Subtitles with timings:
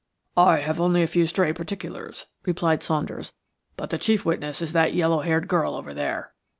[0.35, 3.33] "I have only a few stray particulars," replied Saunders,
[3.77, 6.33] "but the chief witness is that yellow haired girl over there.